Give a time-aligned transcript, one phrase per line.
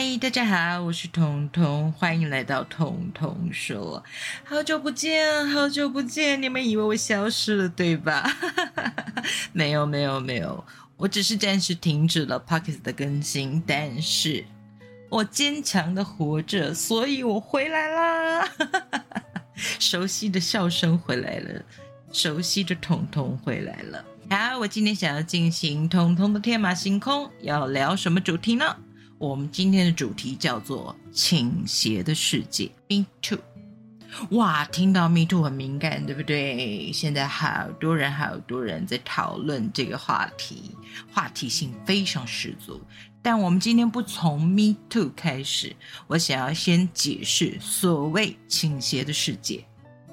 [0.00, 4.00] 嗨，大家好，我是彤彤，欢迎来到彤彤说。
[4.44, 8.30] 好久不见，好久不见，你们以为我消失了对吧？
[9.52, 10.64] 没有，没有，没有，
[10.96, 14.44] 我只是暂时停止了 Pockets 的更新，但是
[15.08, 18.48] 我坚强的活着，所以我回来啦。
[19.80, 21.60] 熟悉的笑声回来了，
[22.12, 24.04] 熟悉的彤彤回来了。
[24.30, 28.76] 好，我今天想要进行彤彤的天马行空，要聊什么主题呢？
[29.18, 33.38] 我们今天的主题叫做“倾斜的世界 ”，Me Too。
[34.30, 36.92] 哇，听到 Me Too 很敏感，对不对？
[36.92, 40.70] 现在好多人、好多人在讨论这个话题，
[41.12, 42.80] 话题性非常十足。
[43.20, 45.74] 但我们今天不从 Me Too 开始，
[46.06, 49.64] 我想要先解释所谓“倾斜的世界”。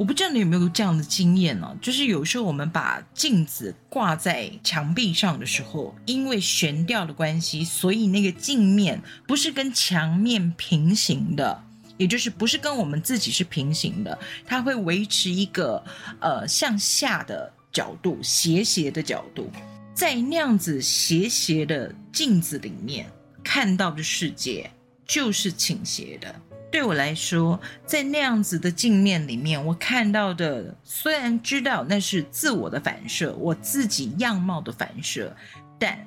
[0.00, 1.76] 我不知道你有没有这样的经验呢？
[1.78, 11.62] 就是有时候我们把镜子挂在墙壁上的时候，因为悬吊的关系，所以那个镜面不是跟墙面平行的，
[11.98, 15.84] 也就是不是跟我们自己是平行的，它会维持一个
[16.18, 19.50] 呃向下的角度，斜斜的角度，
[19.92, 23.04] 在那样子斜斜的镜子里面
[23.44, 24.70] 看到的世界
[25.06, 26.34] 就是倾斜的。
[26.70, 35.34] 对我来说，在那样子的镜面里面，我看到的虽然知道那是自我的反射，我自己样貌的反射，
[35.78, 36.06] 但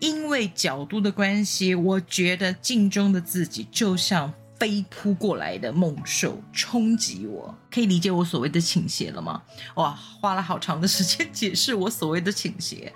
[0.00, 4.32] 因为角度的关系，我觉得镜中的自己就像。
[4.60, 9.42] 飞扑过来的猛兽冲击我，可以理解我所谓的倾斜了吗？
[9.76, 12.92] 哇，花了好长的时间解释我所谓的倾斜。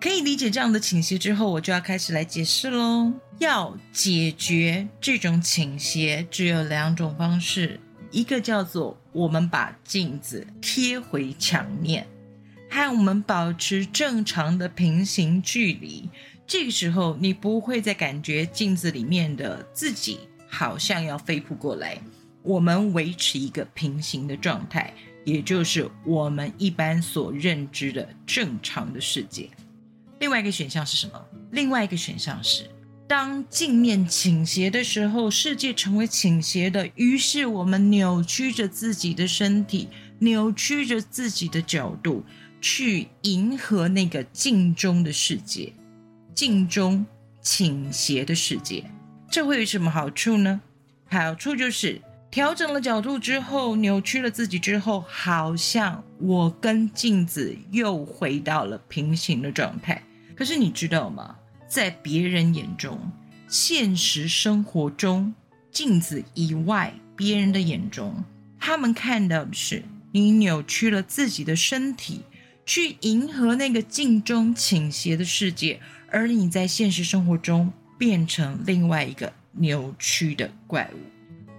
[0.00, 3.12] 可以理解这样的倾斜之后，我就要开始来解释喽。
[3.38, 7.78] 要解决这种倾斜，只有两种方式：
[8.10, 12.08] 一个叫做我们把镜子贴回墙面，
[12.68, 16.10] 和我们保持正常的平行距离。
[16.44, 20.18] 这个时候，你不会再感觉镜子里面的自己。
[20.54, 22.00] 好像要飞扑过来，
[22.42, 24.94] 我们维持一个平行的状态，
[25.24, 29.50] 也就是我们一般所认知的正常的世界。
[30.20, 31.20] 另外一个选项是什么？
[31.50, 32.70] 另外一个选项是，
[33.08, 39.88] 当镜面倾斜的时候，世界成为倾斜的，于是我们扭曲着自己的身体，
[40.20, 42.24] 扭曲着自己的角度，
[42.60, 45.72] 去迎合那个镜中的世界，
[46.32, 47.04] 镜中
[47.42, 48.84] 倾斜的世界。
[49.34, 50.60] 这会有什么好处呢？
[51.06, 52.00] 好处就是
[52.30, 60.00] 调整了角度之后，扭曲了自己之后，好像我跟镜子又回到了平行的状态。
[60.36, 61.34] 可是你知道吗？
[61.66, 63.10] 在别人眼中，
[63.48, 65.34] 现实生活中，
[65.72, 68.22] 镜子以外，别人的眼中，
[68.60, 72.20] 他们看到的是你扭曲了自己的身体，
[72.64, 75.80] 去迎合那个镜中倾斜的世界，
[76.12, 77.72] 而你在现实生活中。
[77.98, 80.98] 变成另外一个扭曲的怪物。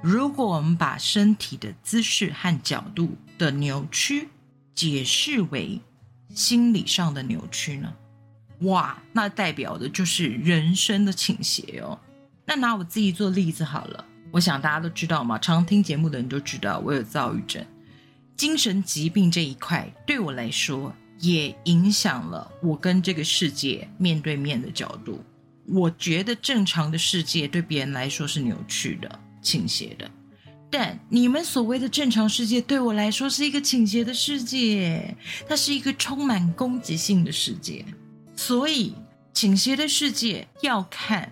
[0.01, 4.29] 如果我们把身体的姿势和角度的扭曲
[4.75, 5.81] 解释为
[6.29, 7.93] 心理上的扭曲呢？
[8.59, 11.99] 哇，那代表的就是人生的倾斜哦。
[12.45, 17.65] 那拿我自己做例子好了，我想大家都知道嘛，常听节目的人都知道我有躁郁症，
[18.37, 25.23] 精神疾病这一块对我来说也影响了我跟这个世界面对面的角度。
[25.67, 30.09] 我觉得正常的世界对别人来说是扭曲的、倾斜的，
[30.69, 35.15] 但你们所谓的正常世界对我来说是一个倾斜的世界，
[35.49, 37.83] 它是一个充满攻击性的世界。
[38.35, 38.93] 所以，
[39.33, 41.31] 倾斜的世界要看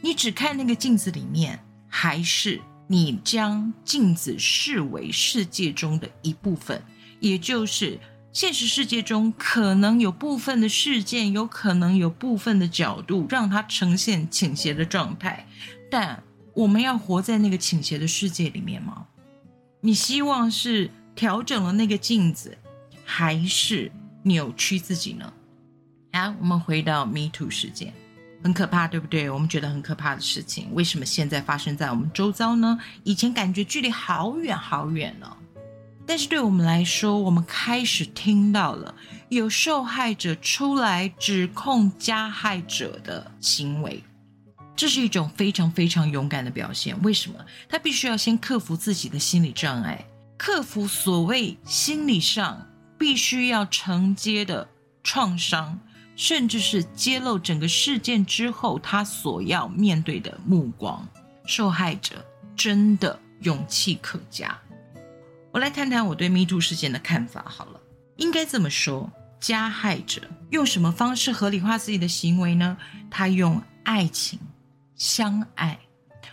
[0.00, 1.58] 你只看那个镜子里面，
[1.88, 6.82] 还是你将镜子视为世界中的一部分，
[7.20, 7.98] 也就是。
[8.32, 15.48] 现实世界中可能有部分的事件，有可能有部分的角度让它呈现倾斜的状态，
[15.90, 16.22] 但
[16.54, 19.06] 我们要活在那个倾斜的世界里面吗？
[19.80, 22.56] 你希望是调整了那个镜子，
[23.04, 23.90] 还是
[24.22, 25.32] 扭曲自己呢？
[26.12, 27.92] 好，我们回到 Me Too 事件，
[28.44, 29.28] 很可怕，对不对？
[29.28, 32.78] 我们觉得很可怕的事情，为什么现在发生在我们周遭呢？
[33.02, 35.36] 以前感觉距离好远好远呢。
[36.10, 38.92] 但是对我们来说，我们开始听到了
[39.28, 44.02] 有受害者出来指控加害者的行为，
[44.74, 47.00] 这是一种非常非常勇敢的表现。
[47.02, 47.38] 为什么？
[47.68, 50.04] 他必须要先克服自己的心理障碍，
[50.36, 52.66] 克服所谓心理上
[52.98, 54.66] 必须要承接的
[55.04, 55.78] 创伤，
[56.16, 61.06] 甚至是揭露整个事件之后他所要面对的目光。
[61.46, 62.16] 受害者
[62.56, 64.58] 真的勇气可嘉。
[65.52, 67.44] 我来谈谈我对 Me Too 事件的看法。
[67.48, 67.80] 好了，
[68.16, 69.10] 应该这么说：
[69.40, 72.76] 加害者用什么方式合理化自己的行为呢？
[73.10, 74.38] 他用爱情、
[74.94, 75.78] 相爱，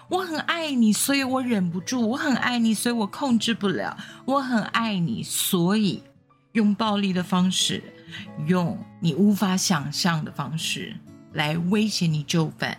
[0.09, 6.03] 我很爱你，所以我忍不住；我很爱你，所以我控制不了；我很爱你，所以
[6.51, 7.81] 用暴力的方式，
[8.45, 10.95] 用你无法想象的方式
[11.33, 12.77] 来威胁你就范。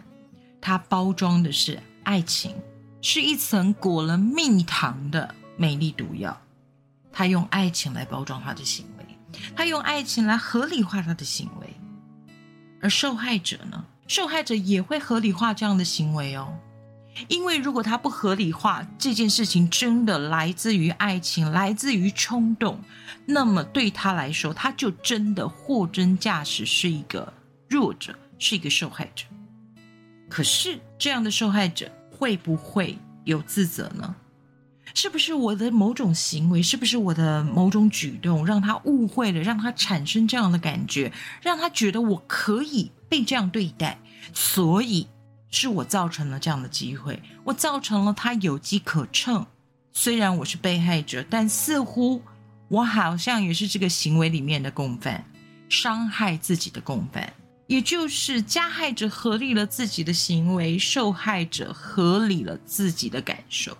[0.61, 2.55] 它包装的是爱情，
[3.02, 6.40] 是一层裹了蜜糖的美丽毒药。
[7.12, 9.05] 他用爱情来包装他的行为，
[9.55, 11.75] 他用爱情来合理化他的行为。
[12.81, 13.84] 而受害者呢？
[14.06, 16.56] 受害者也会合理化这样的行为哦，
[17.26, 22.81] 因为如果他不合理化这件事情，真的来自于爱情，来自于冲动，
[23.26, 27.31] 那么对他来说，他就真的货真价实是一个
[27.69, 29.26] 弱者，是一个受害者。
[30.28, 34.14] 可是这样的受害者会不会有自责呢？
[34.94, 41.12] 是不是我的某种行为，是不是我的某种举动，让他误会了，让他产生这样的感觉，
[41.43, 43.99] 让他觉得我可以被这样对待，
[44.32, 45.06] 所以
[45.50, 49.46] 是我造成了这样的机会，我造成了他有机可乘。
[49.93, 52.23] 虽然我是被害者，但似乎
[52.69, 55.25] 我好像也是这个行为里面的共犯，
[55.69, 57.32] 伤害自己的共犯，
[57.67, 63.76] 也就是加害者合理了自己的行为，受害者合理了自己的感受。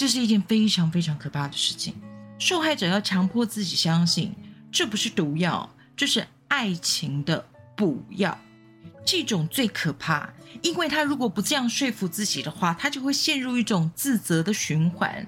[0.00, 1.92] 这是一件非常非常可怕的事情。
[2.38, 4.32] 受害者要强迫自己相信，
[4.72, 7.44] 这不是毒药，这是爱情的
[7.76, 8.38] 补药。
[9.04, 10.32] 这种最可怕，
[10.62, 15.26] 因为他如果不这样说服自己的话，他就会陷入一种自责的循环。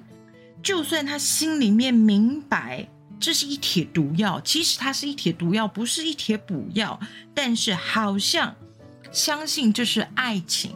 [0.63, 2.89] 就算他心里面明白
[3.19, 6.99] 这是一帖毒药，其实它是一帖毒药，不是一帖补药，
[7.35, 8.55] 但是好像
[9.11, 10.71] 相信这是爱情。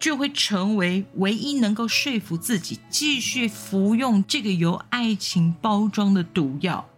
[0.00, 6.88] 就会成为唯一能够说服自己继续服用这个由爱情包装的毒药，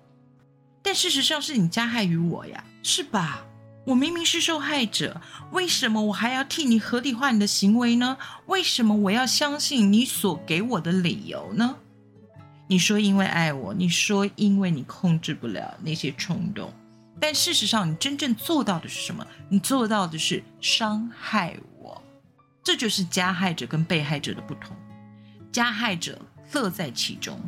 [0.82, 3.44] 但事实上是你加害于我呀，是吧？
[3.84, 5.20] 我明明是受害者，
[5.50, 8.16] 为什么我还要替你合理化你的行为呢？
[8.46, 11.74] 为什么我要相信你所给我的理由呢？
[12.68, 16.72] 你说因为爱我，你说因为你控制不了那些冲动，
[17.18, 19.26] 但事实上你真正做到的是什么？
[19.48, 21.71] 你做到的是伤害我。
[22.64, 24.76] 这就是加害者跟被害者的不同，
[25.50, 26.20] 加害者
[26.52, 27.40] 乐在其中，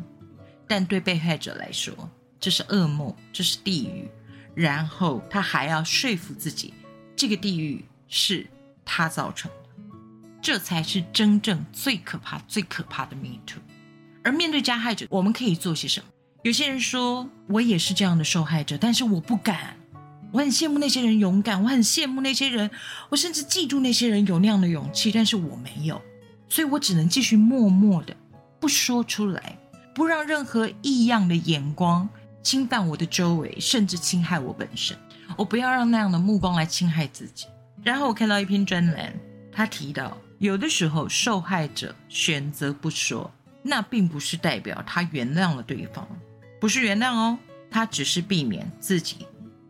[0.67, 2.09] 但对被害者来说，
[2.39, 4.09] 这是噩梦，这是地狱。
[4.53, 6.73] 然后他还要说服自己，
[7.15, 8.47] 这个地狱是
[8.85, 9.69] 他造成的，
[10.41, 13.61] 这才是真正最可怕、最可怕的 Me Too。
[14.23, 16.07] 而面对加害者，我们可以做些什么？
[16.43, 19.77] 有些人说我也是这样的受害者，但是我不敢。
[20.35, 22.69] 我很羡慕那些人勇敢，我很羡慕那些人，
[23.07, 26.01] 我甚至嫉妒那些人有那样的勇气，但是我没有，
[26.49, 28.13] 所以我只能继续默默的
[28.59, 29.57] 不说出来，
[29.93, 32.09] 不让任何异样的眼光
[32.43, 34.97] 侵犯我的周围，甚至侵害我本身。
[35.37, 37.45] 我不要让那样的目光来侵害自己。
[37.81, 39.13] 然后我看到一篇专栏，
[39.53, 43.31] 他提到，有的时候受害者选择不说，
[43.63, 46.05] 那并不是代表他原谅了对方，
[46.59, 47.37] 不是原谅哦，
[47.71, 49.25] 他只是避免自己。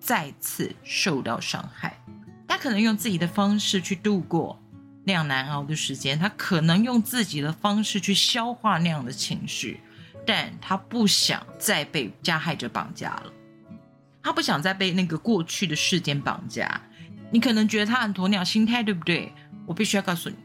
[0.05, 1.99] 再次受到伤害，
[2.47, 4.61] 他可能用自己的方式去度过
[5.03, 9.79] 那样难熬的时间，他可能用自己的方式去消化那样的情绪，
[10.23, 13.33] 但他不想再被加害者绑架了，
[14.21, 16.79] 他不想再被那个过去的事件绑架。
[17.31, 19.33] 你可能觉得他很鸵鸟心态，对不对？
[19.65, 20.35] 我必须要告诉你，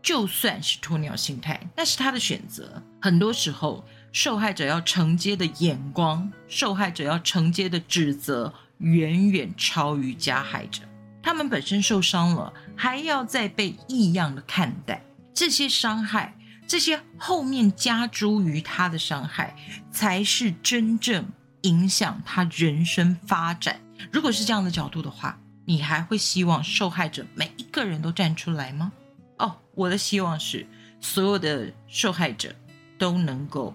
[0.00, 2.82] 就算是鸵鸟心态，那是他的选择。
[3.02, 8.54] 很多时候，受害者要承接的眼光，受害者要承接的指责。
[8.80, 10.82] 远远超于加害者，
[11.22, 15.02] 他们本身受伤了，还要再被异样的看待。
[15.32, 19.54] 这些伤害，这些后面加诸于他的伤害，
[19.90, 21.26] 才是真正
[21.62, 23.80] 影响他人生发展。
[24.10, 28.90] 如果是这样的角度的话，你还会希望受害者每一个人都站出来吗？
[29.38, 30.66] 哦，我的希望是
[31.00, 32.54] 所有的受害者
[32.98, 33.74] 都能够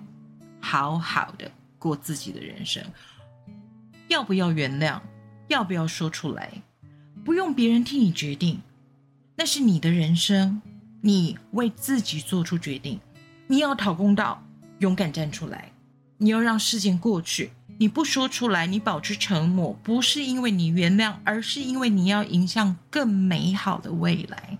[0.59, 2.83] 好好的过自己的人生。
[4.07, 4.99] 要不要原谅？
[5.47, 6.51] 要不要说出来？
[7.23, 8.61] 不用别人替你决定，
[9.35, 10.61] 那是你的人生，
[11.01, 12.99] 你为自己做出决定。
[13.47, 14.43] 你要讨公道，
[14.79, 15.71] 勇敢站出来。
[16.17, 24.57] 你要让事件过去，你不说出来，你保持沉默，不是因为你原谅，而是因为你要迎向更美好的未来，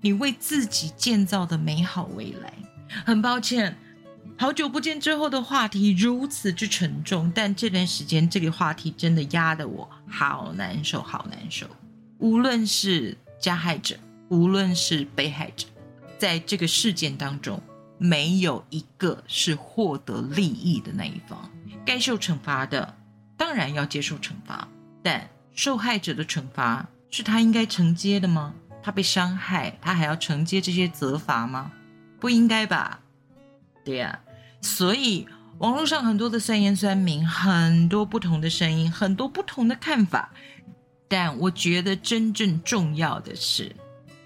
[0.00, 2.52] 你为自己建造的美好未来。
[3.04, 3.76] 很抱歉。
[4.40, 11.66] 好久不见之后的话题如此之沉重，但这段时间这个话题真的压得我好难受，好难受。
[12.18, 13.96] 无论是加害者，
[14.28, 15.66] 无论是被害者，
[16.18, 17.60] 在这个事件当中，
[17.98, 21.50] 没有一个是获得利益的那一方。
[21.84, 22.96] 该受惩罚的
[23.36, 24.68] 当然要接受惩罚，
[25.02, 28.54] 但受害者的惩罚是他应该承接的吗？
[28.84, 31.72] 他被伤害，他还要承接这些责罚吗？
[32.20, 33.00] 不应该吧？
[33.84, 34.20] 对呀，
[34.60, 35.26] 所以
[35.58, 40.30] 网络上很多的酸言酸民，很多不同的声音，很多不同的看法。
[41.08, 43.74] 但我觉得真正重要的是，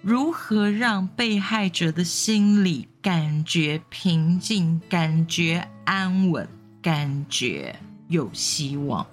[0.02, 6.48] 如何让被害者的心里感觉平静，感觉安稳，
[6.82, 9.06] 感觉有希望，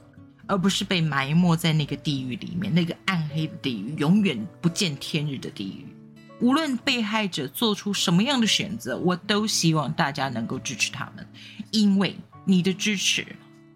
[0.47, 5.85] 而不是被埋没在那个地狱里面，那个暗黑的地狱，永远不见天日的地狱。
[6.39, 11.27] 无论被害者做出什么样的选择，我都希望大家能够支持他们，
[11.72, 12.15] 因为
[12.46, 13.25] 你的支持。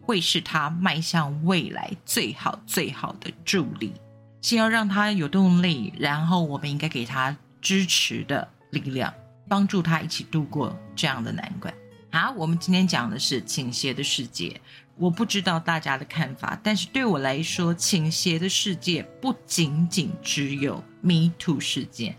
[0.05, 3.93] 会是他迈向未来最好最好的助力。
[4.41, 9.13] 先要让他有动力，然后我们应该给他支持的力量，
[9.47, 11.73] 帮助他一起度过这样的难关。
[12.11, 14.59] 好，我们今天讲的是倾斜的世界。
[14.97, 22.17] 我不知道大家的看法，但是对我来说，倾斜的世界不仅仅只有 Me Too 事件，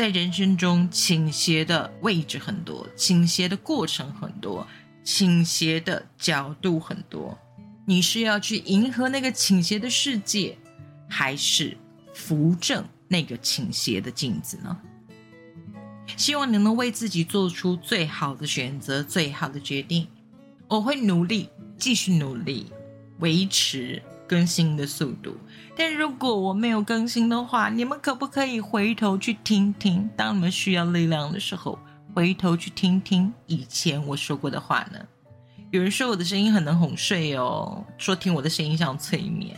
[0.00, 4.66] 在人生中倾斜的位置很多，倾斜的过程很多。
[5.04, 7.38] 倾斜的角度很多，
[7.84, 10.56] 你是要去迎合那个倾斜的世界，
[11.06, 11.76] 还是
[12.14, 14.74] 扶正那个倾斜的镜子呢？
[16.16, 20.08] 希望你能为自己做出最好的选择，最好的决定。
[20.66, 22.72] 我会努力，继续努力，
[23.18, 25.36] 维持更新的速度。
[25.76, 30.08] 但如果我没有更新的话，你们可不可以回头去听听？
[30.16, 31.76] 当你们需要力量的时候。
[32.12, 34.98] 回头去听听以前我说过的话呢。
[35.70, 39.56] 有人说我的声音很能哄睡哦，说听我的声音像催眠。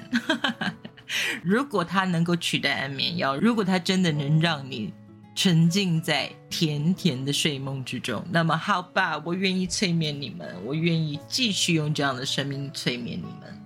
[1.42, 4.92] 如果它能够取代安眠药，如果它真的能让你
[5.34, 13.61] 沉浸在甜甜的睡梦之中，那么好吧，我愿意催眠你们，我愿意继续用这样的生命催眠你们。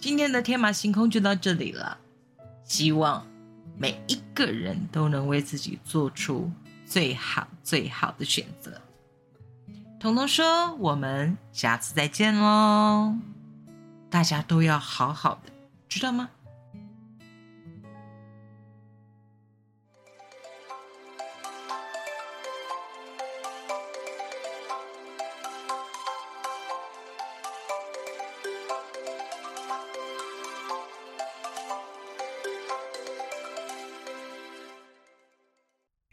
[0.00, 1.98] 今天的天马行空就到这里了，
[2.64, 3.26] 希望
[3.76, 6.50] 每一个人都能为自己做出。
[6.86, 8.80] 最好最好的选择。
[10.00, 13.14] 彤彤说：“我们下次再见喽，
[14.10, 15.52] 大家都要好好的，
[15.88, 16.30] 知道吗？”